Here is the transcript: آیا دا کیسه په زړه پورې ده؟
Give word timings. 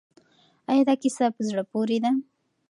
آیا 0.69 0.83
دا 0.89 0.95
کیسه 1.01 1.25
په 1.35 1.41
زړه 1.49 1.63
پورې 1.71 1.97
ده؟ 2.03 2.11